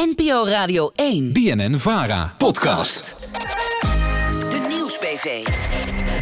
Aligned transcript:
NPO 0.00 0.44
Radio 0.46 0.90
1. 0.94 1.32
BNN 1.32 1.78
Vara. 1.78 2.34
Podcast. 2.38 3.16
De 4.50 4.66
Nieuwsbv. 4.68 5.46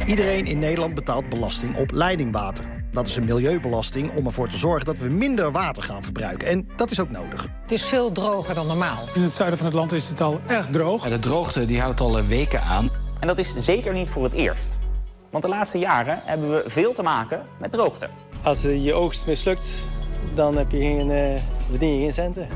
Iedereen 0.06 0.46
in 0.46 0.58
Nederland 0.58 0.94
betaalt 0.94 1.28
belasting 1.28 1.76
op 1.76 1.90
leidingwater. 1.90 2.64
Dat 2.92 3.08
is 3.08 3.16
een 3.16 3.24
milieubelasting 3.24 4.16
om 4.16 4.26
ervoor 4.26 4.48
te 4.48 4.56
zorgen 4.56 4.84
dat 4.84 4.98
we 4.98 5.08
minder 5.08 5.52
water 5.52 5.82
gaan 5.82 6.02
verbruiken. 6.02 6.48
En 6.48 6.68
dat 6.76 6.90
is 6.90 7.00
ook 7.00 7.10
nodig. 7.10 7.46
Het 7.62 7.72
is 7.72 7.84
veel 7.84 8.12
droger 8.12 8.54
dan 8.54 8.66
normaal. 8.66 9.08
In 9.14 9.22
het 9.22 9.32
zuiden 9.32 9.58
van 9.58 9.66
het 9.66 9.76
land 9.76 9.92
is 9.92 10.08
het 10.08 10.20
al 10.20 10.40
erg 10.46 10.66
droog. 10.66 11.08
De 11.08 11.18
droogte 11.18 11.66
die 11.66 11.80
houdt 11.80 12.00
al 12.00 12.24
weken 12.24 12.62
aan. 12.62 12.90
En 13.20 13.26
dat 13.26 13.38
is 13.38 13.54
zeker 13.56 13.92
niet 13.92 14.10
voor 14.10 14.24
het 14.24 14.32
eerst. 14.32 14.78
Want 15.30 15.44
de 15.44 15.50
laatste 15.50 15.78
jaren 15.78 16.20
hebben 16.24 16.50
we 16.50 16.62
veel 16.66 16.92
te 16.92 17.02
maken 17.02 17.42
met 17.58 17.72
droogte. 17.72 18.08
Als 18.42 18.64
eh, 18.64 18.84
je 18.84 18.92
oogst 18.92 19.26
mislukt, 19.26 19.74
dan 20.34 20.56
heb 20.56 20.70
je 20.70 20.78
geen, 20.78 21.10
uh, 21.10 21.40
verdien 21.70 21.94
je 21.94 22.02
geen 22.02 22.12
centen. 22.12 22.48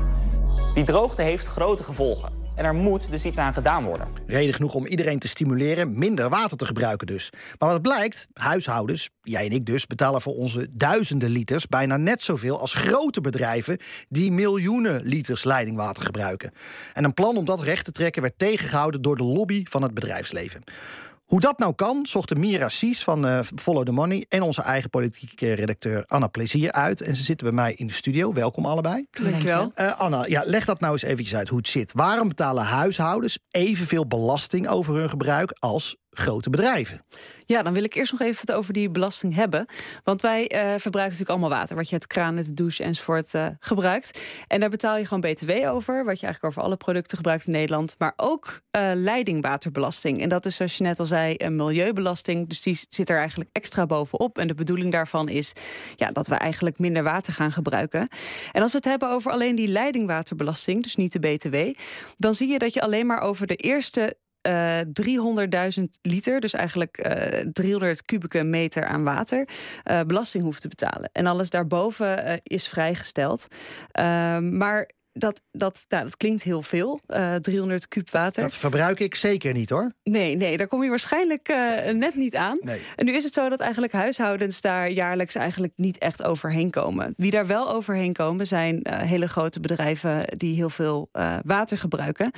Die 0.73 0.83
droogte 0.83 1.21
heeft 1.21 1.47
grote 1.47 1.83
gevolgen. 1.83 2.31
En 2.55 2.65
er 2.65 2.73
moet 2.73 3.11
dus 3.11 3.25
iets 3.25 3.37
aan 3.37 3.53
gedaan 3.53 3.83
worden. 3.83 4.07
Reden 4.27 4.53
genoeg 4.53 4.73
om 4.73 4.85
iedereen 4.85 5.19
te 5.19 5.27
stimuleren 5.27 5.97
minder 5.97 6.29
water 6.29 6.57
te 6.57 6.65
gebruiken 6.65 7.07
dus. 7.07 7.29
Maar 7.59 7.69
wat 7.69 7.81
blijkt, 7.81 8.27
huishoudens, 8.33 9.09
jij 9.21 9.45
en 9.45 9.51
ik 9.51 9.65
dus, 9.65 9.87
betalen 9.87 10.21
voor 10.21 10.35
onze 10.35 10.67
duizenden 10.71 11.29
liters 11.29 11.67
bijna 11.67 11.97
net 11.97 12.23
zoveel 12.23 12.59
als 12.59 12.73
grote 12.73 13.21
bedrijven 13.21 13.77
die 14.09 14.31
miljoenen 14.31 15.01
liters 15.03 15.43
leidingwater 15.43 16.03
gebruiken. 16.03 16.51
En 16.93 17.03
een 17.03 17.13
plan 17.13 17.37
om 17.37 17.45
dat 17.45 17.61
recht 17.61 17.85
te 17.85 17.91
trekken 17.91 18.21
werd 18.21 18.37
tegengehouden 18.37 19.01
door 19.01 19.17
de 19.17 19.23
lobby 19.23 19.63
van 19.69 19.81
het 19.81 19.93
bedrijfsleven. 19.93 20.63
Hoe 21.23 21.39
dat 21.39 21.59
nou 21.59 21.73
kan, 21.73 22.05
zochten 22.05 22.39
Mira 22.39 22.69
Sies 22.69 23.03
van 23.03 23.25
uh, 23.25 23.39
Follow 23.55 23.85
the 23.85 23.91
Money 23.91 24.25
en 24.29 24.41
onze 24.41 24.61
eigen 24.61 24.89
politieke 24.89 25.53
redacteur 25.53 26.03
Anna 26.07 26.27
Plezier 26.27 26.71
uit. 26.71 27.01
En 27.01 27.15
ze 27.15 27.23
zitten 27.23 27.45
bij 27.45 27.55
mij 27.55 27.73
in 27.73 27.87
de 27.87 27.93
studio. 27.93 28.33
Welkom 28.33 28.65
allebei. 28.65 29.05
Dankjewel. 29.11 29.71
Uh, 29.75 29.99
Anna, 29.99 30.25
ja, 30.25 30.43
leg 30.45 30.65
dat 30.65 30.79
nou 30.79 30.93
eens 30.93 31.03
eventjes 31.03 31.35
uit 31.35 31.49
hoe 31.49 31.57
het 31.57 31.67
zit. 31.67 31.91
Waarom 31.93 32.27
betalen 32.27 32.63
huishoudens 32.63 33.39
evenveel 33.51 34.07
belasting 34.07 34.67
over 34.67 34.95
hun 34.95 35.09
gebruik 35.09 35.55
als 35.59 35.97
grote 36.13 36.49
bedrijven. 36.49 37.05
Ja, 37.45 37.63
dan 37.63 37.73
wil 37.73 37.83
ik 37.83 37.93
eerst 37.93 38.11
nog 38.11 38.21
even 38.21 38.41
het 38.41 38.51
over 38.51 38.73
die 38.73 38.89
belasting 38.89 39.35
hebben. 39.35 39.65
Want 40.03 40.21
wij 40.21 40.41
uh, 40.41 40.49
verbruiken 40.59 41.01
natuurlijk 41.01 41.29
allemaal 41.29 41.49
water. 41.49 41.75
Wat 41.75 41.87
je 41.87 41.93
uit 41.93 42.07
kraan, 42.07 42.35
de 42.35 42.53
douche 42.53 42.83
enzovoort 42.83 43.33
uh, 43.33 43.47
gebruikt. 43.59 44.19
En 44.47 44.59
daar 44.59 44.69
betaal 44.69 44.97
je 44.97 45.05
gewoon 45.05 45.33
btw 45.33 45.51
over. 45.51 46.05
Wat 46.05 46.19
je 46.19 46.25
eigenlijk 46.25 46.43
over 46.43 46.61
alle 46.61 46.77
producten 46.77 47.17
gebruikt 47.17 47.45
in 47.45 47.51
Nederland. 47.51 47.95
Maar 47.97 48.13
ook 48.15 48.61
uh, 48.75 48.91
leidingwaterbelasting. 48.95 50.21
En 50.21 50.29
dat 50.29 50.45
is 50.45 50.55
zoals 50.55 50.77
je 50.77 50.83
net 50.83 50.99
al 50.99 51.05
zei 51.05 51.35
een 51.37 51.55
milieubelasting. 51.55 52.49
Dus 52.49 52.61
die 52.61 52.79
zit 52.89 53.09
er 53.09 53.17
eigenlijk 53.17 53.49
extra 53.51 53.85
bovenop. 53.85 54.37
En 54.37 54.47
de 54.47 54.53
bedoeling 54.53 54.91
daarvan 54.91 55.29
is 55.29 55.53
ja, 55.95 56.11
dat 56.11 56.27
we 56.27 56.35
eigenlijk 56.35 56.79
minder 56.79 57.03
water 57.03 57.33
gaan 57.33 57.51
gebruiken. 57.51 58.07
En 58.51 58.61
als 58.61 58.71
we 58.71 58.77
het 58.77 58.87
hebben 58.87 59.09
over 59.09 59.31
alleen 59.31 59.55
die 59.55 59.67
leidingwaterbelasting. 59.67 60.83
Dus 60.83 60.95
niet 60.95 61.13
de 61.13 61.19
btw. 61.19 61.79
Dan 62.17 62.33
zie 62.33 62.47
je 62.47 62.59
dat 62.59 62.73
je 62.73 62.81
alleen 62.81 63.05
maar 63.05 63.21
over 63.21 63.47
de 63.47 63.55
eerste 63.55 64.15
uh, 64.47 64.79
300.000 65.79 65.83
liter, 66.01 66.39
dus 66.39 66.53
eigenlijk 66.53 66.97
uh, 66.97 67.45
300 67.53 68.05
kubieke 68.05 68.43
meter 68.43 68.85
aan 68.85 69.03
water, 69.03 69.47
uh, 69.85 70.01
belasting 70.01 70.43
hoeft 70.43 70.61
te 70.61 70.67
betalen. 70.67 71.09
En 71.13 71.25
alles 71.25 71.49
daarboven 71.49 72.41
is 72.43 72.67
vrijgesteld. 72.67 73.47
maar 74.39 74.89
dat, 75.13 75.41
dat, 75.51 75.85
nou, 75.87 76.03
dat 76.03 76.17
klinkt 76.17 76.43
heel 76.43 76.61
veel, 76.61 76.99
uh, 77.07 77.35
300 77.35 77.87
kub 77.87 78.09
water. 78.09 78.43
Dat 78.43 78.55
verbruik 78.55 78.99
ik 78.99 79.15
zeker 79.15 79.53
niet 79.53 79.69
hoor. 79.69 79.91
Nee, 80.03 80.35
nee 80.35 80.57
daar 80.57 80.67
kom 80.67 80.83
je 80.83 80.89
waarschijnlijk 80.89 81.49
uh, 81.49 81.89
net 81.89 82.15
niet 82.15 82.35
aan. 82.35 82.57
Nee. 82.61 82.81
En 82.95 83.05
nu 83.05 83.15
is 83.15 83.23
het 83.23 83.33
zo 83.33 83.49
dat 83.49 83.59
eigenlijk 83.59 83.93
huishoudens 83.93 84.61
daar 84.61 84.91
jaarlijks 84.91 85.35
eigenlijk 85.35 85.73
niet 85.75 85.97
echt 85.97 86.23
overheen 86.23 86.69
komen. 86.69 87.13
Wie 87.17 87.31
daar 87.31 87.47
wel 87.47 87.69
overheen 87.71 88.13
komen 88.13 88.47
zijn 88.47 88.79
uh, 88.83 88.97
hele 88.97 89.27
grote 89.27 89.59
bedrijven 89.59 90.37
die 90.37 90.55
heel 90.55 90.69
veel 90.69 91.09
uh, 91.13 91.35
water 91.45 91.77
gebruiken. 91.77 92.31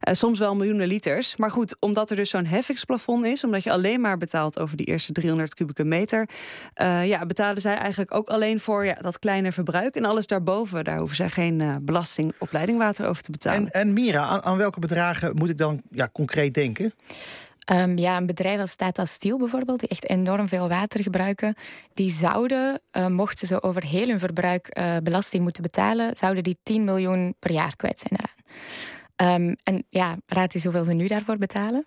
soms 0.00 0.38
wel 0.38 0.54
miljoenen 0.54 0.86
liters. 0.86 1.36
Maar 1.36 1.50
goed, 1.50 1.76
omdat 1.80 2.10
er 2.10 2.16
dus 2.16 2.30
zo'n 2.30 2.46
heffingsplafond 2.46 3.24
is, 3.24 3.44
omdat 3.44 3.62
je 3.62 3.72
alleen 3.72 4.00
maar 4.00 4.16
betaalt 4.16 4.58
over 4.58 4.76
die 4.76 4.86
eerste 4.86 5.12
300 5.12 5.54
kubieke 5.54 5.84
meter, 5.84 6.28
ja, 7.04 7.26
betalen 7.26 7.60
zij 7.60 7.76
eigenlijk 7.76 8.14
ook 8.14 8.28
alleen 8.28 8.60
voor 8.60 8.84
ja, 8.84 8.94
dat 8.94 9.18
kleine 9.18 9.52
verbruik. 9.52 9.96
En 9.96 10.04
alles 10.04 10.26
daarboven, 10.26 10.84
daar 10.84 10.98
hoeven 10.98 11.16
zij 11.16 11.30
geen 11.30 11.78
belasting 11.82 12.13
op 12.38 12.52
leidingwater 12.52 13.08
over 13.08 13.22
te 13.22 13.30
betalen. 13.30 13.70
En, 13.70 13.80
en 13.80 13.92
Mira, 13.92 14.20
aan, 14.20 14.42
aan, 14.42 14.56
welke 14.56 14.80
bedragen 14.80 15.36
moet 15.36 15.48
ik 15.48 15.58
dan 15.58 15.82
ja, 15.90 16.08
concreet 16.12 16.54
denken? 16.54 16.94
Um, 17.72 17.98
ja, 17.98 18.16
een 18.16 18.26
bedrijf 18.26 18.60
als 18.60 18.76
Tata 18.76 19.04
Steel 19.04 19.38
bijvoorbeeld, 19.38 19.80
die 19.80 19.88
echt 19.88 20.08
enorm 20.08 20.48
veel 20.48 20.68
water 20.68 21.02
gebruiken, 21.02 21.54
die 21.94 22.10
zouden, 22.10 22.80
uh, 22.92 23.06
mochten 23.06 23.46
ze 23.46 23.62
over 23.62 23.84
heel 23.84 24.08
hun 24.08 24.18
verbruik 24.18 24.78
uh, 24.78 24.96
belasting 25.02 25.42
moeten 25.42 25.62
betalen, 25.62 26.16
zouden 26.16 26.42
die 26.42 26.58
10 26.62 26.84
miljoen 26.84 27.34
per 27.38 27.50
jaar 27.50 27.76
kwijt 27.76 28.04
zijn 28.08 28.20
eraan. 28.20 28.32
Um, 29.42 29.56
en 29.62 29.86
ja, 29.88 30.16
raad 30.26 30.54
eens 30.54 30.64
hoeveel 30.64 30.84
ze 30.84 30.92
nu 30.92 31.06
daarvoor 31.06 31.36
betalen? 31.36 31.84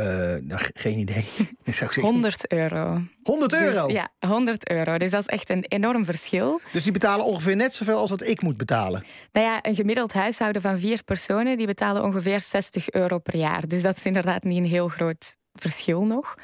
Uh, 0.00 0.06
nou, 0.40 0.60
geen 0.74 0.98
idee. 0.98 1.28
Zou 1.64 1.90
ik 1.90 2.02
100 2.02 2.52
euro. 2.52 3.02
100 3.22 3.52
euro? 3.52 3.86
Dus, 3.86 3.94
ja, 3.94 4.08
100 4.26 4.70
euro. 4.70 4.96
Dus 4.98 5.10
dat 5.10 5.20
is 5.20 5.26
echt 5.26 5.50
een 5.50 5.64
enorm 5.68 6.04
verschil. 6.04 6.60
Dus 6.72 6.82
die 6.82 6.92
betalen 6.92 7.24
ongeveer 7.24 7.56
net 7.56 7.74
zoveel 7.74 7.98
als 7.98 8.10
wat 8.10 8.26
ik 8.26 8.42
moet 8.42 8.56
betalen? 8.56 9.04
Nou 9.32 9.46
ja, 9.46 9.58
een 9.62 9.74
gemiddeld 9.74 10.12
huishouden 10.12 10.62
van 10.62 10.78
vier 10.78 11.04
personen... 11.04 11.56
die 11.56 11.66
betalen 11.66 12.02
ongeveer 12.02 12.40
60 12.40 12.90
euro 12.90 13.18
per 13.18 13.36
jaar. 13.36 13.68
Dus 13.68 13.82
dat 13.82 13.96
is 13.96 14.04
inderdaad 14.04 14.44
niet 14.44 14.58
een 14.58 14.64
heel 14.64 14.88
groot 14.88 15.36
verschil 15.60 16.04
nog. 16.04 16.34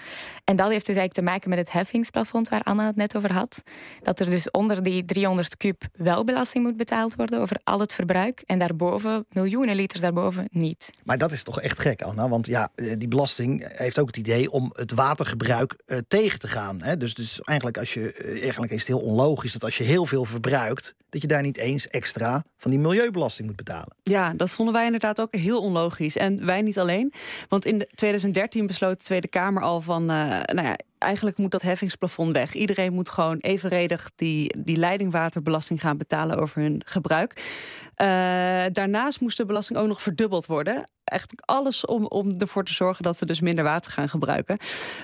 En 0.45 0.56
dat 0.56 0.71
heeft 0.71 0.87
dus 0.87 0.97
eigenlijk 0.97 1.15
te 1.15 1.33
maken 1.33 1.49
met 1.50 1.59
het 1.59 1.73
heffingsplafond 1.73 2.49
waar 2.49 2.62
Anna 2.62 2.87
het 2.87 2.97
net 2.97 3.17
over 3.17 3.33
had. 3.33 3.62
Dat 4.03 4.21
er 4.21 4.31
dus 4.31 4.50
onder 4.50 4.83
die 4.83 5.05
300 5.05 5.56
kub 5.56 5.83
wel 5.93 6.25
belasting 6.25 6.65
moet 6.65 6.77
betaald 6.77 7.15
worden 7.15 7.41
over 7.41 7.61
al 7.65 7.81
het 7.81 7.93
verbruik. 7.93 8.43
En 8.47 8.59
daarboven, 8.59 9.27
miljoenen 9.33 9.75
liters 9.75 10.01
daarboven, 10.01 10.49
niet. 10.51 10.91
Maar 11.05 11.19
dat 11.19 11.33
is 11.33 11.43
toch 11.43 11.61
echt 11.61 11.78
gek, 11.78 12.03
Anna? 12.03 12.28
Want 12.28 12.47
ja, 12.47 12.69
die 12.75 13.09
belasting 13.09 13.77
heeft 13.77 13.99
ook 13.99 14.06
het 14.06 14.17
idee 14.17 14.51
om 14.51 14.71
het 14.75 14.93
watergebruik 14.93 15.77
uh, 15.87 15.99
tegen 16.09 16.39
te 16.39 16.49
gaan. 16.49 16.83
Hè? 16.83 16.97
Dus, 16.97 17.15
dus 17.15 17.41
eigenlijk, 17.41 17.78
als 17.78 17.95
je, 17.95 18.15
uh, 18.25 18.43
eigenlijk 18.43 18.72
is 18.72 18.78
het 18.78 18.89
heel 18.89 19.01
onlogisch 19.01 19.53
dat 19.53 19.65
als 19.65 19.78
je 19.78 19.84
heel 19.84 20.06
veel 20.06 20.25
verbruikt, 20.25 20.95
dat 21.09 21.22
je 21.22 21.28
daar 21.28 21.43
niet 21.43 21.59
eens 21.59 21.89
extra 21.89 22.45
van 22.56 22.71
die 22.71 22.81
milieubelasting 22.81 23.47
moet 23.49 23.56
betalen. 23.56 23.97
Ja, 24.03 24.33
dat 24.33 24.51
vonden 24.51 24.75
wij 24.75 24.84
inderdaad 24.84 25.21
ook 25.21 25.34
heel 25.37 25.61
onlogisch. 25.62 26.17
En 26.17 26.47
wij 26.47 26.62
niet 26.62 26.78
alleen. 26.78 27.12
Want 27.49 27.67
in 27.67 27.87
2013 27.95 28.67
besloot 28.67 29.02
de 29.03 29.09
Tweede 29.09 29.29
Kamer 29.29 29.63
al 29.63 29.81
van... 29.81 30.03
Uh, 30.03 30.41
nou 30.43 30.63
ja, 30.63 30.77
eigenlijk 30.99 31.39
moet 31.39 31.51
dat 31.51 31.63
heffingsplafond 31.63 32.33
weg. 32.33 32.55
Iedereen 32.55 32.93
moet 32.93 33.09
gewoon 33.09 33.39
evenredig 33.39 34.11
die, 34.17 34.63
die 34.63 34.77
leidingwaterbelasting 34.77 35.81
gaan 35.81 35.97
betalen 35.97 36.37
over 36.37 36.61
hun 36.61 36.83
gebruik. 36.87 37.43
Uh, 37.97 38.07
daarnaast 38.73 39.21
moest 39.21 39.37
de 39.37 39.47
belasting 39.47 39.79
ook 39.79 39.87
nog 39.87 40.03
verdubbeld 40.03 40.47
worden. 40.47 40.91
Echt 41.05 41.43
alles 41.45 41.85
om, 41.85 42.07
om 42.07 42.35
ervoor 42.39 42.65
te 42.65 42.73
zorgen 42.73 43.03
dat 43.03 43.19
we 43.19 43.27
dus 43.27 43.41
minder 43.41 43.65
water 43.65 43.91
gaan 43.91 44.09
gebruiken. 44.09 44.59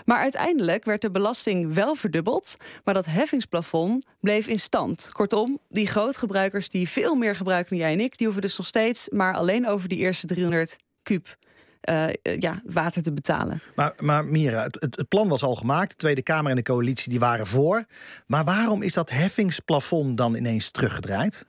Maar 0.05 0.19
uiteindelijk 0.19 0.85
werd 0.85 1.03
de 1.03 1.11
belasting 1.11 1.75
wel 1.75 1.95
verdubbeld. 1.95 2.57
Maar 2.85 2.95
dat 2.95 3.07
heffingsplafond 3.07 4.07
bleef 4.21 4.47
in 4.47 4.61
stand. 4.61 5.09
Kortom, 5.13 5.59
die 5.69 5.87
grootgebruikers 5.87 6.69
die 6.69 6.89
veel 6.89 7.15
meer 7.15 7.37
gebruiken 7.37 7.71
dan 7.71 7.87
jij 7.87 7.93
en 7.93 8.01
ik... 8.01 8.17
die 8.17 8.27
hoeven 8.27 8.45
dus 8.45 8.59
nog 8.59 8.67
steeds 8.67 9.09
maar 9.09 9.35
alleen 9.35 9.69
over 9.69 9.89
die 9.89 9.99
eerste 9.99 10.27
300 10.27 10.77
kuub 11.03 11.37
uh, 11.83 12.09
ja, 12.39 12.61
water 12.65 13.03
te 13.03 13.12
betalen. 13.12 13.61
Maar, 13.75 13.93
maar 14.00 14.25
Mira, 14.25 14.62
het, 14.62 14.77
het, 14.81 15.09
plan 15.09 15.28
was 15.28 15.43
al 15.43 15.55
gemaakt. 15.55 15.91
De 15.91 15.97
Tweede 15.97 16.22
Kamer 16.22 16.50
en 16.50 16.56
de 16.56 16.62
coalitie 16.62 17.11
die 17.11 17.19
waren 17.19 17.47
voor. 17.47 17.84
Maar 18.27 18.44
waarom 18.44 18.83
is 18.83 18.93
dat 18.93 19.11
heffingsplafond 19.11 20.17
dan 20.17 20.34
ineens 20.34 20.71
teruggedraaid? 20.71 21.47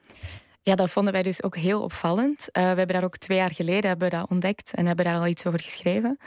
Ja, 0.62 0.76
dat 0.76 0.90
vonden 0.90 1.14
wij 1.14 1.24
dus 1.24 1.44
ook 1.44 1.56
heel 1.56 1.82
opvallend. 1.82 2.40
Uh, 2.40 2.64
we 2.64 2.78
hebben 2.78 2.88
daar 2.88 3.04
ook 3.04 3.18
twee 3.18 3.38
jaar 3.38 3.52
geleden 3.52 3.90
hebben 3.90 4.10
dat 4.10 4.30
ontdekt 4.30 4.74
en 4.74 4.86
hebben 4.86 5.06
daar 5.06 5.16
al 5.16 5.28
iets 5.28 5.46
over 5.46 5.60
geschreven. 5.60 6.18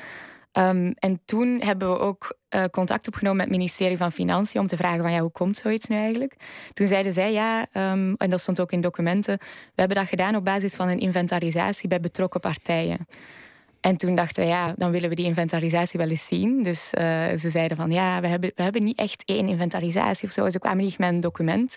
Um, 0.59 0.93
en 0.99 1.21
toen 1.25 1.61
hebben 1.65 1.91
we 1.91 1.99
ook 1.99 2.37
uh, 2.55 2.65
contact 2.65 3.07
opgenomen 3.07 3.37
met 3.37 3.47
het 3.47 3.57
ministerie 3.57 3.97
van 3.97 4.13
Financiën 4.13 4.61
om 4.61 4.67
te 4.67 4.77
vragen 4.77 5.03
van 5.03 5.13
ja, 5.13 5.21
hoe 5.21 5.31
komt 5.31 5.57
zoiets 5.57 5.87
nu 5.87 5.97
eigenlijk? 5.97 6.37
Toen 6.73 6.87
zeiden 6.87 7.13
zij 7.13 7.33
ja, 7.33 7.61
um, 7.61 8.15
en 8.17 8.31
dat 8.31 8.41
stond 8.41 8.61
ook 8.61 8.73
in 8.73 8.81
documenten, 8.81 9.39
we 9.39 9.73
hebben 9.75 9.97
dat 9.97 10.07
gedaan 10.07 10.37
op 10.37 10.45
basis 10.45 10.75
van 10.75 10.89
een 10.89 10.99
inventarisatie 10.99 11.89
bij 11.89 12.01
betrokken 12.01 12.41
partijen. 12.41 13.07
En 13.83 13.97
toen 13.97 14.15
dachten 14.15 14.43
we, 14.43 14.49
ja, 14.49 14.75
dan 14.77 14.91
willen 14.91 15.09
we 15.09 15.15
die 15.15 15.25
inventarisatie 15.25 15.99
wel 15.99 16.09
eens 16.09 16.27
zien. 16.27 16.63
Dus 16.63 16.93
uh, 16.99 17.05
ze 17.39 17.51
zeiden 17.51 17.77
van, 17.77 17.91
ja, 17.91 18.21
we 18.21 18.27
hebben, 18.27 18.53
we 18.55 18.63
hebben 18.63 18.85
niet 18.85 18.99
echt 18.99 19.23
één 19.25 19.49
inventarisatie 19.49 20.29
of 20.29 20.35
zo. 20.35 20.49
Ze 20.49 20.59
kwamen 20.59 20.85
niet 20.85 20.99
met 20.99 21.11
een 21.11 21.21
document. 21.21 21.77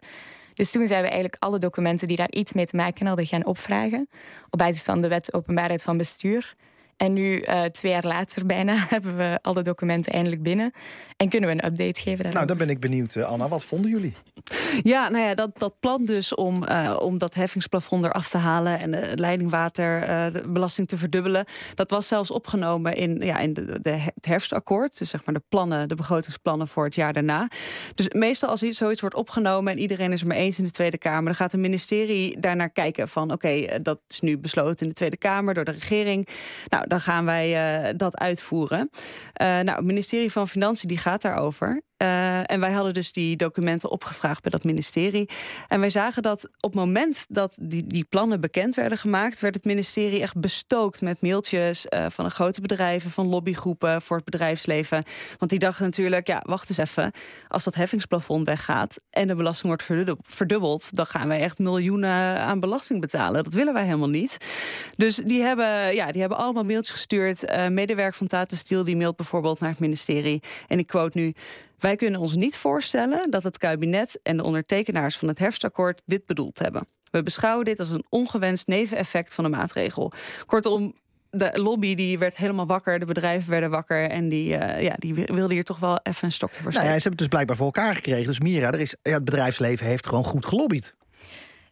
Dus 0.53 0.71
toen 0.71 0.87
zijn 0.87 1.01
we 1.01 1.07
eigenlijk 1.07 1.43
alle 1.43 1.59
documenten 1.59 2.07
die 2.07 2.17
daar 2.17 2.31
iets 2.31 2.53
mee 2.53 2.65
te 2.65 2.75
maken 2.75 3.07
hadden 3.07 3.25
gaan 3.25 3.45
opvragen. 3.45 4.09
Op 4.49 4.59
basis 4.59 4.81
van 4.81 5.01
de 5.01 5.07
wet 5.07 5.33
openbaarheid 5.33 5.83
van 5.83 5.97
bestuur. 5.97 6.55
En 6.97 7.13
nu, 7.13 7.41
uh, 7.41 7.63
twee 7.63 7.91
jaar 7.91 8.05
later 8.05 8.45
bijna, 8.45 8.75
hebben 8.89 9.17
we 9.17 9.39
al 9.41 9.53
de 9.53 9.61
documenten 9.61 10.13
eindelijk 10.13 10.43
binnen. 10.43 10.71
En 11.17 11.29
kunnen 11.29 11.49
we 11.49 11.55
een 11.55 11.71
update 11.71 12.01
geven 12.01 12.23
daarover. 12.23 12.33
Nou, 12.33 12.45
dan 12.45 12.57
ben 12.57 12.69
ik 12.69 12.79
benieuwd, 12.79 13.17
Anna. 13.17 13.47
Wat 13.47 13.63
vonden 13.63 13.91
jullie? 13.91 14.13
Ja, 14.83 15.09
nou 15.09 15.23
ja, 15.23 15.33
dat, 15.33 15.59
dat 15.59 15.79
plan 15.79 16.05
dus 16.05 16.35
om, 16.35 16.63
uh, 16.69 16.97
om 16.99 17.17
dat 17.17 17.33
heffingsplafond 17.33 18.05
eraf 18.05 18.29
te 18.29 18.37
halen... 18.37 18.79
en 18.79 18.91
de 18.91 19.11
leidingwaterbelasting 19.15 20.87
te 20.87 20.97
verdubbelen... 20.97 21.45
dat 21.73 21.89
was 21.89 22.07
zelfs 22.07 22.31
opgenomen 22.31 22.93
in, 22.93 23.19
ja, 23.21 23.37
in 23.37 23.53
de, 23.53 23.81
de, 23.81 23.89
het 23.89 24.25
herfstakkoord. 24.25 24.97
Dus 24.97 25.09
zeg 25.09 25.25
maar 25.25 25.33
de 25.35 25.43
plannen, 25.49 25.87
de 25.87 25.95
begrotingsplannen 25.95 26.67
voor 26.67 26.85
het 26.85 26.95
jaar 26.95 27.13
daarna. 27.13 27.49
Dus 27.95 28.09
meestal 28.09 28.49
als 28.49 28.59
zoiets 28.59 29.01
wordt 29.01 29.15
opgenomen... 29.15 29.73
en 29.73 29.79
iedereen 29.79 30.11
is 30.11 30.19
het 30.19 30.29
maar 30.29 30.37
eens 30.37 30.57
in 30.57 30.63
de 30.63 30.71
Tweede 30.71 30.97
Kamer... 30.97 31.25
dan 31.25 31.35
gaat 31.35 31.51
het 31.51 31.61
ministerie 31.61 32.39
daarnaar 32.39 32.69
kijken 32.69 33.07
van... 33.07 33.31
oké, 33.31 33.33
okay, 33.33 33.81
dat 33.81 33.99
is 34.07 34.19
nu 34.19 34.37
besloten 34.37 34.81
in 34.81 34.87
de 34.87 34.93
Tweede 34.93 35.17
Kamer 35.17 35.53
door 35.53 35.65
de 35.65 35.71
regering. 35.71 36.27
Nou, 36.67 36.87
dan 36.87 37.01
gaan 37.01 37.25
wij 37.25 37.93
dat 37.95 38.17
uitvoeren. 38.17 38.89
Nou, 39.33 39.69
het 39.69 39.83
ministerie 39.85 40.31
van 40.31 40.47
Financiën 40.47 40.87
die 40.87 40.97
gaat 40.97 41.21
daarover. 41.21 41.81
En 41.97 42.59
wij 42.59 42.71
hadden 42.71 42.93
dus 42.93 43.11
die 43.11 43.35
documenten 43.35 43.91
opgevraagd 43.91 44.41
bij 44.41 44.51
dat 44.55 44.63
ministerie. 44.63 45.29
En 45.67 45.79
wij 45.79 45.89
zagen 45.89 46.21
dat 46.21 46.45
op 46.45 46.71
het 46.71 46.79
moment 46.79 47.25
dat 47.29 47.57
die, 47.61 47.87
die 47.87 48.05
plannen 48.09 48.41
bekend 48.41 48.75
werden 48.75 48.97
gemaakt, 48.97 49.39
werd 49.39 49.55
het 49.55 49.65
ministerie 49.65 50.21
echt 50.21 50.39
bestookt 50.39 51.01
met 51.01 51.21
mailtjes 51.21 51.85
uh, 51.89 52.05
van 52.09 52.31
grote 52.31 52.61
bedrijven, 52.61 53.11
van 53.11 53.27
lobbygroepen 53.27 54.01
voor 54.01 54.15
het 54.15 54.25
bedrijfsleven. 54.25 55.03
Want 55.37 55.51
die 55.51 55.59
dachten 55.59 55.85
natuurlijk, 55.85 56.27
ja, 56.27 56.41
wacht 56.45 56.69
eens 56.69 56.77
even. 56.77 57.11
Als 57.47 57.63
dat 57.63 57.75
heffingsplafond 57.75 58.45
weggaat 58.45 58.99
en 59.09 59.27
de 59.27 59.35
belasting 59.35 59.67
wordt 59.67 60.15
verdubbeld, 60.23 60.95
dan 60.95 61.05
gaan 61.05 61.27
wij 61.27 61.39
echt 61.39 61.57
miljoenen 61.57 62.39
aan 62.39 62.59
belasting 62.59 63.01
betalen. 63.01 63.43
Dat 63.43 63.53
willen 63.53 63.73
wij 63.73 63.83
helemaal 63.83 64.09
niet. 64.09 64.37
Dus 64.95 65.15
die 65.15 65.41
hebben, 65.41 65.95
ja, 65.95 66.11
die 66.11 66.19
hebben 66.19 66.37
allemaal 66.37 66.63
mailtjes 66.63 66.95
gestuurd. 66.95 67.43
Uh, 67.43 67.67
medewerker 67.67 68.17
van 68.17 68.27
Tata 68.27 68.55
Steel 68.55 68.83
die 68.83 68.95
mailt 68.95 69.15
bijvoorbeeld 69.15 69.59
naar 69.59 69.69
het 69.69 69.79
ministerie. 69.79 70.41
En 70.67 70.79
ik 70.79 70.87
quote 70.87 71.17
nu. 71.17 71.33
Wij 71.79 71.95
kunnen 71.95 72.19
ons 72.19 72.35
niet 72.35 72.57
voorstellen 72.57 73.31
dat 73.31 73.43
het 73.43 73.57
kabinet 73.57 74.19
en 74.23 74.37
de 74.37 74.43
ondertekenaars 74.43 75.17
van 75.17 75.27
het 75.27 75.39
herfstakkoord 75.39 76.01
dit 76.05 76.25
bedoeld 76.25 76.59
hebben. 76.59 76.87
We 77.11 77.23
beschouwen 77.23 77.65
dit 77.65 77.79
als 77.79 77.89
een 77.89 78.05
ongewenst 78.09 78.67
neveneffect 78.67 79.33
van 79.33 79.43
de 79.43 79.49
maatregel. 79.49 80.11
Kortom, 80.45 80.93
de 81.29 81.59
lobby 81.61 81.95
die 81.95 82.19
werd 82.19 82.37
helemaal 82.37 82.65
wakker, 82.65 82.99
de 82.99 83.05
bedrijven 83.05 83.49
werden 83.49 83.69
wakker 83.69 84.09
en 84.09 84.29
die, 84.29 84.57
uh, 84.57 84.81
ja, 84.81 84.93
die 84.97 85.13
wilden 85.13 85.51
hier 85.51 85.63
toch 85.63 85.79
wel 85.79 85.99
even 86.03 86.25
een 86.25 86.31
stokje 86.31 86.61
voor 86.61 86.71
nou 86.71 86.83
ja, 86.83 86.87
Ze 86.87 86.91
hebben 86.91 87.11
het 87.11 87.19
dus 87.19 87.27
blijkbaar 87.27 87.55
voor 87.55 87.65
elkaar 87.65 87.95
gekregen. 87.95 88.27
Dus 88.27 88.39
Mira, 88.39 88.71
er 88.71 88.79
is, 88.79 88.95
ja, 89.01 89.13
het 89.13 89.25
bedrijfsleven 89.25 89.85
heeft 89.85 90.07
gewoon 90.07 90.23
goed 90.23 90.45
gelobbyd. 90.45 90.95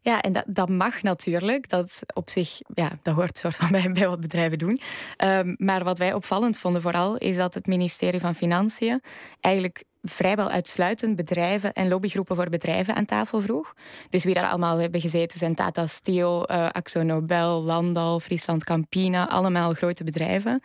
Ja, 0.02 0.22
en 0.22 0.34
dat, 0.34 0.44
dat 0.48 0.70
mag 0.70 1.02
natuurlijk. 1.02 1.70
Dat 1.70 2.00
op 2.14 2.30
zich, 2.30 2.60
ja, 2.74 2.92
dat 3.02 3.16
hoort 3.16 3.38
soort 3.38 3.56
van 3.56 3.72
bij, 3.82 3.92
bij 3.92 4.08
wat 4.08 4.20
bedrijven 4.20 4.58
doen. 4.58 4.82
Um, 5.24 5.56
maar 5.58 5.84
wat 5.84 5.98
wij 5.98 6.14
opvallend 6.14 6.58
vonden 6.58 6.82
vooral, 6.82 7.18
is 7.18 7.36
dat 7.36 7.54
het 7.54 7.68
ministerie 7.68 8.20
van 8.20 8.36
Financiën 8.36 9.02
eigenlijk 9.42 9.84
vrijwel 10.04 10.50
uitsluitend 10.50 11.16
bedrijven 11.16 11.74
en 11.74 11.88
lobbygroepen 11.88 12.36
voor 12.36 12.50
bedrijven 12.50 12.96
aan 12.96 13.06
tafel 13.06 13.42
vroeg. 13.42 13.74
Dus 14.10 14.24
wie 14.24 14.34
daar 14.34 14.50
allemaal 14.50 14.78
hebben 14.78 15.02
gezeten 15.02 15.40
zijn 15.40 15.56
Tata 15.56 15.88
Steel, 15.88 16.52
uh, 16.52 16.70
Axo 16.70 17.04
Nobel, 17.04 17.64
Landal, 17.64 18.20
Friesland 18.20 18.64
Campina, 18.64 19.30
allemaal 19.30 19.74
grote 19.74 20.04
bedrijven. 20.04 20.62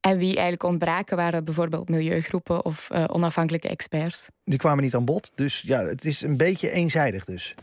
En 0.00 0.18
wie 0.18 0.34
eigenlijk 0.34 0.62
ontbraken 0.62 1.16
waren 1.16 1.44
bijvoorbeeld 1.44 1.88
milieugroepen 1.88 2.64
of 2.64 2.88
uh, 2.92 3.04
onafhankelijke 3.06 3.68
experts. 3.68 4.28
Die 4.48 4.58
kwamen 4.58 4.84
niet 4.84 4.94
aan 4.94 5.04
bod, 5.04 5.32
dus 5.34 5.60
ja, 5.60 5.84
het 5.84 6.04
is 6.04 6.22
een 6.22 6.36
beetje 6.36 6.70
eenzijdig 6.70 7.24
dus. 7.24 7.54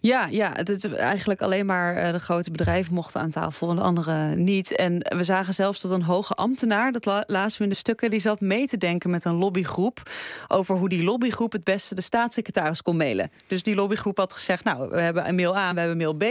Ja, 0.00 0.26
ja, 0.30 0.52
het 0.52 0.68
is 0.68 0.84
eigenlijk 0.84 1.42
alleen 1.42 1.66
maar 1.66 1.96
eh, 1.96 2.12
de 2.12 2.20
grote 2.20 2.50
bedrijven 2.50 2.94
mochten 2.94 3.20
aan 3.20 3.30
tafel 3.30 3.70
en 3.70 3.76
de 3.76 3.82
anderen 3.82 4.44
niet. 4.44 4.76
En 4.76 4.98
we 5.16 5.24
zagen 5.24 5.54
zelfs 5.54 5.80
dat 5.80 5.90
een 5.90 6.02
hoge 6.02 6.34
ambtenaar, 6.34 6.92
dat 6.92 7.04
la 7.04 7.24
lazen 7.26 7.58
we 7.58 7.64
in 7.64 7.70
de 7.70 7.76
stukken, 7.76 8.10
die 8.10 8.20
zat 8.20 8.40
mee 8.40 8.66
te 8.66 8.78
denken 8.78 9.10
met 9.10 9.24
een 9.24 9.34
lobbygroep 9.34 10.10
over 10.48 10.76
hoe 10.76 10.88
die 10.88 11.02
lobbygroep 11.02 11.52
het 11.52 11.64
beste 11.64 11.94
de 11.94 12.00
staatssecretaris 12.00 12.82
kon 12.82 12.96
mailen. 12.96 13.30
Dus 13.46 13.62
die 13.62 13.74
lobbygroep 13.74 14.16
had 14.16 14.32
gezegd, 14.32 14.64
nou, 14.64 14.90
we 14.90 15.00
hebben 15.00 15.28
een 15.28 15.34
mail 15.34 15.56
A, 15.56 15.74
we 15.74 15.80
hebben 15.80 15.96
mail 15.96 16.14
B. 16.14 16.24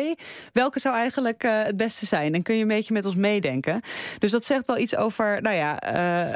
Welke 0.53 0.79
zou 0.79 0.95
eigenlijk 0.95 1.43
uh, 1.43 1.63
het 1.63 1.77
beste 1.77 2.05
zijn? 2.05 2.31
Dan 2.31 2.41
kun 2.41 2.55
je 2.55 2.61
een 2.61 2.67
beetje 2.67 2.93
met 2.93 3.05
ons 3.05 3.15
meedenken. 3.15 3.81
Dus 4.19 4.31
dat 4.31 4.45
zegt 4.45 4.67
wel 4.67 4.77
iets 4.77 4.95
over, 4.95 5.41
nou 5.41 5.55
ja, 5.55 5.93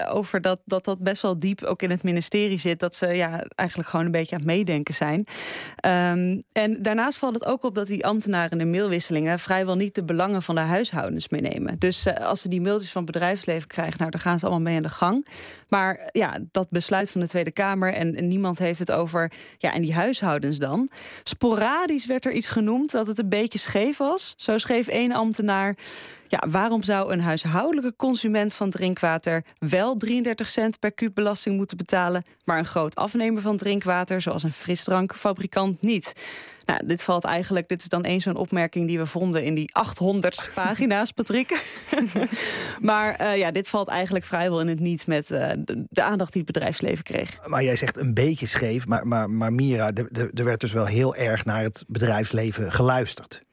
uh, 0.08 0.16
over 0.16 0.42
dat, 0.42 0.60
dat 0.66 0.86
dat 0.86 1.00
best 1.00 1.22
wel 1.22 1.40
diep 1.40 1.64
ook 1.64 1.82
in 1.82 1.90
het 1.90 2.04
ministerie 2.04 2.58
zit. 2.58 2.80
Dat 2.80 2.96
ze 2.96 3.08
ja, 3.08 3.44
eigenlijk 3.66 3.90
gewoon 3.90 4.06
een 4.06 4.12
beetje 4.12 4.36
aan 4.36 4.42
het 4.42 4.50
meedenken 4.50 4.94
zijn. 4.94 5.20
Um, 5.86 6.44
en 6.52 6.82
daarnaast 6.82 7.18
valt 7.18 7.34
het 7.34 7.46
ook 7.46 7.64
op 7.64 7.76
dat 7.76 7.88
die 7.88 8.06
ambtenaren 8.06 8.52
in 8.52 8.58
de 8.58 8.66
mailwisselingen 8.66 9.40
vrijwel 9.40 9.76
niet 9.76 9.96
de 9.96 10.04
belangen 10.04 10.42
van 10.42 10.56
de 10.56 10.62
huishoudens 10.62 11.30
meenemen. 11.30 11.80
Dus 11.80 12.08
uh, 12.08 12.14
als 12.14 12.42
ze 12.42 12.50
die 12.50 12.62
mailtjes 12.62 12.92
van 12.92 13.04
het 13.04 13.12
bedrijfsleven 13.12 13.68
krijgen, 13.68 13.98
nou, 13.98 14.12
daar 14.12 14.22
gaan 14.22 14.40
ze 14.40 14.46
allemaal 14.46 14.64
mee 14.64 14.76
aan 14.76 14.84
de 14.84 14.90
gang. 14.90 15.28
Maar 15.70 16.10
ja, 16.12 16.38
dat 16.52 16.70
besluit 16.70 17.12
van 17.12 17.22
de 17.22 17.28
Tweede 17.28 17.52
Kamer 17.52 17.94
en, 17.94 18.16
en 18.16 18.28
niemand 18.28 18.60
heeft 18.60 18.80
het 18.80 18.92
over. 18.92 19.32
Ja, 19.58 19.74
en 19.74 19.82
die 19.82 19.94
huishoudens 19.94 20.58
dan. 20.58 20.90
Sporadisch 21.24 22.06
werd 22.06 22.26
er 22.26 22.32
iets 22.32 22.50
genoemd 22.50 22.92
dat 22.92 23.08
het 23.08 23.20
een 23.20 23.30
beetje 23.30 23.60
scheef 23.60 23.98
was. 23.98 24.34
Zo 24.38 24.58
schreef 24.58 24.88
één 24.88 25.12
ambtenaar. 25.12 25.78
Ja, 26.28 26.44
waarom 26.50 26.84
zou 26.84 27.12
een 27.12 27.22
huishoudelijke 27.22 27.96
consument 27.96 28.54
van 28.54 28.70
drinkwater 28.70 29.46
wel 29.60 29.96
33 29.96 30.50
cent 30.50 30.80
per 30.80 30.92
kuub 30.92 31.14
belasting 31.14 31.58
moeten 31.58 31.78
betalen, 31.78 32.24
maar 32.44 32.58
een 32.58 32.66
groot 32.66 32.96
afnemer 32.96 33.42
van 33.42 33.58
drinkwater, 33.58 34.22
zoals 34.22 34.44
een 34.44 34.52
frisdrankfabrikant, 34.52 35.82
niet? 35.82 36.14
Nou, 36.66 36.86
dit 36.86 37.04
valt 37.04 37.24
eigenlijk, 37.24 37.68
dit 37.68 37.82
is 37.82 37.88
dan 37.88 38.04
één 38.04 38.22
zo'n 38.22 38.36
opmerking 38.36 38.88
die 38.88 38.98
we 38.98 39.06
vonden 39.06 39.44
in 39.44 39.54
die 39.54 39.76
800 39.76 40.50
pagina's, 40.54 41.12
Patrick. 41.12 41.64
maar 42.82 43.22
uh, 43.22 43.38
ja, 43.38 43.52
dit 43.52 43.70
valt 43.70 43.88
eigenlijk 43.88 44.26
vrijwel 44.26 44.62
in 44.62 44.68
het 44.68 44.80
niet 44.80 45.08
met 45.08 45.32
uh, 45.32 45.50
de, 45.58 45.86
de, 45.90 46.04
aandacht 46.04 46.34
die 46.34 46.42
het 46.42 46.52
bedrijfsleven 46.52 47.04
kreeg. 47.04 47.48
Maar 47.48 47.64
jij 47.64 47.76
zegt 47.76 47.98
een 47.98 48.14
beetje 48.14 48.48
scheef, 48.48 48.88
maar, 48.88 49.08
maar, 49.08 49.30
maar 49.30 49.54
Mira, 49.54 49.92
er 50.34 50.44
werd 50.44 50.60
dus 50.60 50.74
wel 50.74 50.86
heel 50.86 51.16
erg 51.16 51.46
naar 51.46 51.64
het 51.64 51.86
bedrijfsleven 51.88 52.72
geluisterd. 52.72 53.45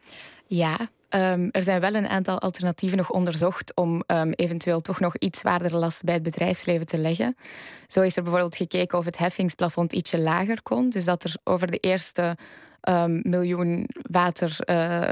Ja, 0.55 0.77
Um, 1.15 1.49
er 1.51 1.63
zijn 1.63 1.81
wel 1.81 1.95
een 1.95 2.09
aantal 2.09 2.39
alternatieven 2.39 2.99
nog 2.99 3.11
onderzocht 3.11 3.77
om 3.77 4.03
um, 4.07 4.33
eventueel 4.33 4.81
toch 4.81 5.01
nog 5.01 5.17
iets 5.17 5.41
zwaardere 5.41 5.77
last 5.77 6.05
bij 6.05 6.15
het 6.15 6.23
bedrijfsleven 6.23 6.87
te 6.87 6.99
leggen. 6.99 7.37
Zo 7.87 8.01
is 8.01 8.17
er 8.17 8.23
bijvoorbeeld 8.23 8.57
gekeken 8.57 8.99
of 8.99 9.05
het 9.05 9.19
heffingsplafond 9.19 9.93
ietsje 9.93 10.19
lager 10.19 10.63
kon. 10.63 10.91
Dus 10.91 11.05
dat 11.05 11.25
er 11.25 11.37
over 11.45 11.71
de 11.71 11.77
eerste 11.77 12.37
um, 12.89 13.21
miljoen 13.23 13.89
water, 14.11 14.57
uh, 14.71 15.11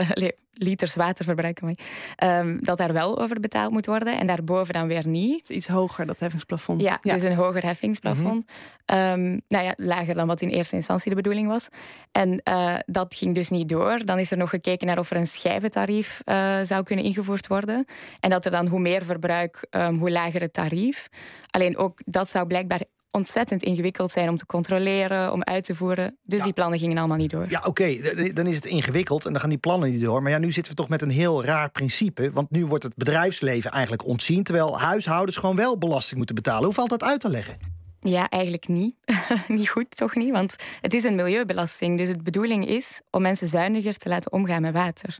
liters 0.52 0.94
water 0.94 1.25
verbruiken, 1.25 1.76
um, 2.25 2.58
dat 2.61 2.78
daar 2.78 2.93
wel 2.93 3.20
over 3.20 3.40
betaald 3.40 3.72
moet 3.72 3.87
worden 3.87 4.19
en 4.19 4.26
daarboven 4.26 4.75
dan 4.75 4.87
weer 4.87 5.06
niet. 5.06 5.49
Iets 5.49 5.67
hoger, 5.67 6.06
dat 6.06 6.20
heffingsplafond. 6.20 6.81
Ja, 6.82 6.99
ja. 7.02 7.14
dus 7.14 7.22
een 7.22 7.34
hoger 7.34 7.62
heffingsplafond. 7.62 8.46
Mm 8.46 8.96
-hmm. 8.99 9.22
um, 9.22 9.40
nou 9.49 9.64
ja, 9.64 9.75
lager 9.76 10.14
dan 10.14 10.26
wat 10.26 10.40
in 10.40 10.49
eerste 10.49 10.76
instantie 10.76 11.11
de 11.11 11.17
bedoeling 11.17 11.49
was. 11.49 11.69
En 12.12 12.43
uh, 12.49 12.75
dat 12.87 13.14
ging 13.14 13.34
dus 13.34 13.50
niet 13.50 13.69
door. 13.69 14.05
Dan 14.05 14.19
is 14.19 14.31
er 14.31 14.37
nog 14.37 14.50
gekeken 14.50 14.87
naar 14.87 14.99
of 14.99 15.11
er 15.11 15.16
een 15.16 15.26
schijventarief 15.26 16.20
uh, 16.25 16.58
zou 16.62 16.82
kunnen 16.82 17.05
ingevoerd 17.05 17.46
worden. 17.46 17.84
En 18.20 18.31
dat 18.31 18.44
er 18.44 18.50
dan 18.50 18.69
hoe 18.69 18.81
meer 18.81 19.05
verbruik, 19.05 19.66
um, 19.70 19.99
hoe 19.99 20.11
lager 20.11 20.40
het 20.40 20.52
tarief. 20.52 21.08
Alleen 21.50 21.76
ook 21.76 22.00
dat 22.05 22.31
zou 22.31 22.46
blijkbaar 22.46 22.81
ontzettend 23.10 23.62
ingewikkeld 23.62 24.10
zijn 24.10 24.28
om 24.28 24.36
te 24.36 24.46
controleren, 24.46 25.32
om 25.32 25.42
uit 25.42 25.64
te 25.64 25.74
voeren. 25.74 26.18
Dus 26.22 26.38
ja. 26.38 26.44
die 26.44 26.52
plannen 26.52 26.78
gingen 26.78 26.98
allemaal 26.98 27.16
niet 27.16 27.30
door. 27.30 27.46
Ja, 27.48 27.58
oké, 27.58 27.68
okay. 27.68 28.32
dan 28.32 28.46
is 28.46 28.54
het 28.54 28.66
ingewikkeld 28.66 29.24
en 29.24 29.32
dan 29.32 29.40
gaan 29.40 29.50
die 29.50 29.58
plannen 29.58 29.90
niet 29.90 30.00
door. 30.00 30.22
Maar 30.22 30.32
ja, 30.32 30.38
nu 30.38 30.52
zitten 30.52 30.72
we 30.72 30.78
toch 30.78 30.88
met 30.88 31.02
een 31.02 31.10
heel 31.10 31.44
raar 31.44 31.70
principe. 31.70 32.30
Want 32.32 32.50
nu 32.50 32.66
wordt 32.66 32.84
het 32.84 32.96
bedrijfsleven 32.96 33.70
eigenlijk 33.70 34.06
ontzien... 34.06 34.42
terwijl 34.42 34.80
huishoudens 34.80 35.37
gewoon 35.37 35.56
wel 35.56 35.78
belasting 35.78 36.16
moeten 36.16 36.35
betalen. 36.35 36.64
Hoe 36.64 36.75
valt 36.75 36.90
dat 36.90 37.02
uit 37.02 37.20
te 37.20 37.30
leggen? 37.30 37.58
Ja, 38.00 38.28
eigenlijk 38.28 38.68
niet. 38.68 38.94
niet 39.49 39.68
goed, 39.68 39.96
toch 39.96 40.14
niet? 40.14 40.30
Want 40.30 40.56
het 40.80 40.94
is 40.94 41.04
een 41.04 41.14
milieubelasting. 41.14 41.99
Dus 41.99 42.08
de 42.08 42.23
bedoeling 42.23 42.66
is 42.66 43.02
om 43.11 43.23
mensen 43.23 43.46
zuiniger 43.46 43.96
te 43.96 44.08
laten 44.08 44.32
omgaan 44.32 44.62
met 44.62 44.73
water. 44.73 45.18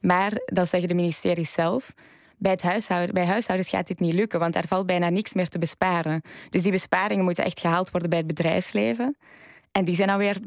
Maar, 0.00 0.32
dat 0.44 0.68
zeggen 0.68 0.88
de 0.88 0.94
ministeries 0.94 1.52
zelf 1.52 1.94
bij, 2.38 2.52
het 2.52 2.62
huishouden, 2.62 3.14
bij 3.14 3.26
huishoudens 3.26 3.70
gaat 3.70 3.86
dit 3.86 4.00
niet 4.00 4.14
lukken, 4.14 4.38
want 4.38 4.54
daar 4.54 4.66
valt 4.66 4.86
bijna 4.86 5.08
niks 5.08 5.34
meer 5.34 5.48
te 5.48 5.58
besparen. 5.58 6.22
Dus 6.50 6.62
die 6.62 6.72
besparingen 6.72 7.24
moeten 7.24 7.44
echt 7.44 7.60
gehaald 7.60 7.90
worden 7.90 8.10
bij 8.10 8.18
het 8.18 8.26
bedrijfsleven. 8.26 9.16
En 9.72 9.84
die 9.84 9.94
zijn 9.94 10.10
alweer 10.10 10.40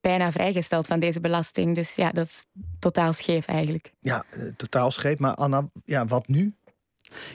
bijna 0.00 0.32
vrijgesteld 0.32 0.86
van 0.86 1.00
deze 1.00 1.20
belasting. 1.20 1.74
Dus 1.74 1.94
ja, 1.94 2.10
dat 2.10 2.26
is 2.26 2.46
totaal 2.78 3.12
scheef 3.12 3.46
eigenlijk. 3.46 3.92
Ja, 4.00 4.24
eh, 4.30 4.42
totaal 4.56 4.90
scheef. 4.90 5.18
Maar 5.18 5.34
Anna, 5.34 5.68
ja, 5.84 6.06
wat 6.06 6.28
nu? 6.28 6.54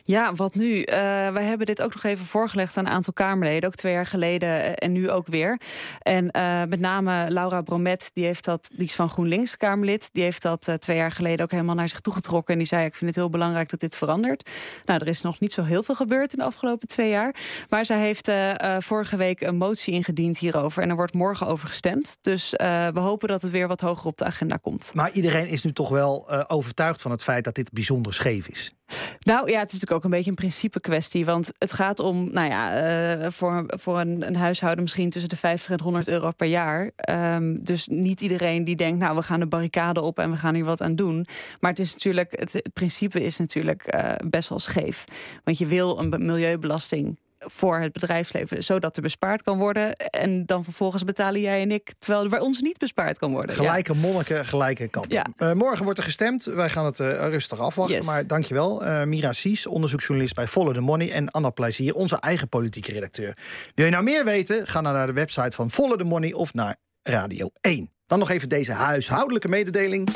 Ja, 0.03 0.33
wat 0.33 0.55
nu? 0.55 0.77
Uh, 0.77 0.85
wij 1.31 1.43
hebben 1.43 1.65
dit 1.65 1.81
ook 1.81 1.93
nog 1.93 2.03
even 2.03 2.25
voorgelegd 2.25 2.77
aan 2.77 2.85
een 2.85 2.91
aantal 2.91 3.13
Kamerleden, 3.13 3.69
ook 3.69 3.75
twee 3.75 3.93
jaar 3.93 4.05
geleden 4.05 4.49
eh, 4.49 4.71
en 4.75 4.91
nu 4.91 5.09
ook 5.09 5.27
weer. 5.27 5.59
En 5.99 6.29
uh, 6.35 6.63
met 6.63 6.79
name 6.79 7.29
Laura 7.29 7.61
Bromet, 7.61 8.09
die, 8.13 8.25
heeft 8.25 8.45
dat, 8.45 8.69
die 8.75 8.85
is 8.85 8.95
van 8.95 9.09
GroenLinks 9.09 9.57
Kamerlid, 9.57 10.09
die 10.11 10.23
heeft 10.23 10.41
dat 10.41 10.71
twee 10.77 10.97
jaar 10.97 11.11
geleden 11.11 11.45
ook 11.45 11.51
helemaal 11.51 11.75
naar 11.75 11.89
zich 11.89 11.99
toegetrokken. 11.99 12.53
En 12.53 12.59
die 12.59 12.67
zei: 12.67 12.85
Ik 12.85 12.95
vind 12.95 13.09
het 13.09 13.19
heel 13.19 13.29
belangrijk 13.29 13.69
dat 13.69 13.79
dit 13.79 13.95
verandert. 13.95 14.49
Nou, 14.85 14.99
er 14.99 15.07
is 15.07 15.21
nog 15.21 15.39
niet 15.39 15.53
zo 15.53 15.63
heel 15.63 15.83
veel 15.83 15.95
gebeurd 15.95 16.33
in 16.33 16.39
de 16.39 16.45
afgelopen 16.45 16.87
twee 16.87 17.09
jaar. 17.09 17.35
Maar 17.69 17.85
zij 17.85 17.99
heeft 17.99 18.31
vorige 18.79 19.17
week 19.17 19.41
een 19.41 19.57
motie 19.57 19.93
ingediend 19.93 20.37
hierover. 20.37 20.83
En 20.83 20.89
er 20.89 20.95
wordt 20.95 21.13
morgen 21.13 21.47
over 21.47 21.67
gestemd. 21.67 22.17
Dus 22.21 22.49
we 22.57 22.99
hopen 22.99 23.27
dat 23.27 23.41
het 23.41 23.51
weer 23.51 23.67
wat 23.67 23.81
hoger 23.81 24.05
op 24.05 24.17
de 24.17 24.25
agenda 24.25 24.57
komt. 24.57 24.91
Maar 24.93 25.11
iedereen 25.11 25.47
is 25.47 25.63
nu 25.63 25.73
toch 25.73 25.89
wel 25.89 26.29
overtuigd 26.47 27.01
van 27.01 27.11
het 27.11 27.23
feit 27.23 27.43
dat 27.43 27.55
dit 27.55 27.71
bijzonder 27.71 28.13
scheef 28.13 28.47
is. 28.47 28.73
Nou 29.19 29.51
ja, 29.51 29.59
het 29.59 29.71
is 29.71 29.73
natuurlijk 29.73 29.91
ook 29.91 30.03
een 30.03 30.09
beetje 30.09 30.29
een 30.29 30.35
principe 30.35 30.79
kwestie. 30.79 31.25
Want 31.25 31.51
het 31.57 31.73
gaat 31.73 31.99
om, 31.99 32.33
nou 32.33 32.49
ja, 32.49 32.83
uh, 33.21 33.27
voor, 33.29 33.63
voor 33.67 33.99
een, 33.99 34.27
een, 34.27 34.35
huishouden 34.35 34.83
misschien 34.83 35.09
tussen 35.09 35.29
de 35.29 35.35
50 35.35 35.71
en 35.71 35.81
100 35.81 36.07
euro 36.07 36.31
per 36.31 36.47
jaar. 36.47 36.91
Um, 37.09 37.63
dus 37.63 37.87
niet 37.87 38.21
iedereen 38.21 38.63
die 38.63 38.75
denkt, 38.75 38.99
nou, 38.99 39.15
we 39.15 39.23
gaan 39.23 39.39
de 39.39 39.47
barricade 39.47 40.01
op 40.01 40.19
en 40.19 40.31
we 40.31 40.37
gaan 40.37 40.55
hier 40.55 40.65
wat 40.65 40.81
aan 40.81 40.95
doen. 40.95 41.27
Maar 41.59 41.71
het 41.71 41.79
is 41.79 41.93
natuurlijk, 41.93 42.31
het, 42.39 42.69
principe 42.73 43.23
is 43.23 43.37
natuurlijk 43.37 43.95
uh, 43.95 44.13
best 44.29 44.49
wel 44.49 44.59
scheef. 44.59 45.05
Want 45.43 45.57
je 45.57 45.65
wil 45.65 45.99
een 45.99 46.09
milieubelasting 46.09 47.17
voor 47.45 47.79
het 47.79 47.91
bedrijfsleven, 47.91 48.63
zodat 48.63 48.95
er 48.95 49.01
bespaard 49.01 49.43
kan 49.43 49.57
worden. 49.57 49.93
En 49.95 50.45
dan 50.45 50.63
vervolgens 50.63 51.03
betalen 51.03 51.41
jij 51.41 51.61
en 51.61 51.71
ik, 51.71 51.93
terwijl 51.99 52.23
er 52.23 52.29
bij 52.29 52.39
ons 52.39 52.61
niet 52.61 52.77
bespaard 52.77 53.17
kan 53.17 53.31
worden. 53.31 53.55
Gelijke 53.55 53.93
ja. 53.93 53.99
monniken, 53.99 54.45
gelijke 54.45 54.87
kant. 54.87 55.11
Ja. 55.11 55.25
Uh, 55.37 55.53
morgen 55.53 55.83
wordt 55.83 55.99
er 55.99 56.05
gestemd. 56.05 56.43
Wij 56.43 56.69
gaan 56.69 56.85
het 56.85 56.99
uh, 56.99 57.27
rustig 57.27 57.59
afwachten. 57.59 57.95
Yes. 57.95 58.05
Maar 58.05 58.27
dankjewel, 58.27 58.85
uh, 58.85 59.03
Mira 59.03 59.33
Sies, 59.33 59.67
onderzoeksjournalist 59.67 60.35
bij 60.35 60.47
Follow 60.47 60.73
the 60.73 60.81
Money. 60.81 61.11
En 61.11 61.31
Anna 61.31 61.49
Plezier, 61.49 61.95
onze 61.95 62.19
eigen 62.19 62.49
politieke 62.49 62.91
redacteur. 62.91 63.37
Wil 63.75 63.85
je 63.85 63.91
nou 63.91 64.03
meer 64.03 64.25
weten? 64.25 64.67
Ga 64.67 64.81
dan 64.81 64.93
naar 64.93 65.07
de 65.07 65.13
website 65.13 65.55
van 65.55 65.71
Follow 65.71 65.97
the 65.97 66.03
Money 66.03 66.33
of 66.33 66.53
naar 66.53 66.75
Radio 67.03 67.49
1. 67.61 67.91
Dan 68.05 68.19
nog 68.19 68.29
even 68.29 68.49
deze 68.49 68.71
huishoudelijke 68.71 69.47
mededeling. 69.47 70.09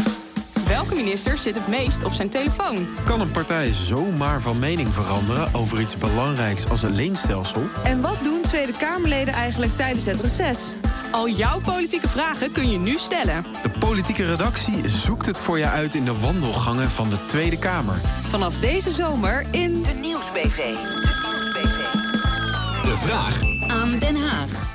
Welke 0.67 0.95
minister 0.95 1.37
zit 1.37 1.55
het 1.55 1.67
meest 1.67 2.03
op 2.03 2.13
zijn 2.13 2.29
telefoon? 2.29 2.87
Kan 3.03 3.21
een 3.21 3.31
partij 3.31 3.73
zomaar 3.73 4.41
van 4.41 4.59
mening 4.59 4.87
veranderen 4.87 5.53
over 5.53 5.81
iets 5.81 5.95
belangrijks 5.95 6.69
als 6.69 6.83
een 6.83 6.95
leenstelsel? 6.95 7.61
En 7.83 8.01
wat 8.01 8.19
doen 8.23 8.41
Tweede 8.41 8.71
Kamerleden 8.77 9.33
eigenlijk 9.33 9.71
tijdens 9.71 10.05
het 10.05 10.21
reces? 10.21 10.75
Al 11.11 11.29
jouw 11.29 11.61
politieke 11.61 12.07
vragen 12.07 12.51
kun 12.51 12.71
je 12.71 12.77
nu 12.77 12.93
stellen. 12.93 13.45
De 13.63 13.69
politieke 13.79 14.25
redactie 14.25 14.89
zoekt 14.89 15.25
het 15.25 15.37
voor 15.37 15.57
je 15.57 15.67
uit 15.67 15.95
in 15.95 16.05
de 16.05 16.19
wandelgangen 16.19 16.89
van 16.89 17.09
de 17.09 17.25
Tweede 17.25 17.59
Kamer. 17.59 17.95
Vanaf 18.29 18.59
deze 18.59 18.91
zomer 18.91 19.45
in 19.51 19.83
de 19.83 19.93
Nieuwsbv. 19.93 20.75
De 22.83 22.95
vraag 23.03 23.41
aan 23.67 23.99
Den 23.99 24.15
Haag. 24.15 24.74